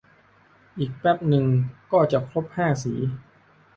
[0.77, 1.45] อีกแป๊บนึง
[1.91, 2.93] ก็จะครบห้าสี